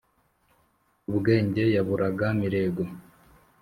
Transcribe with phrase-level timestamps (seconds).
[1.09, 2.83] ubwenge yaburaga mirego,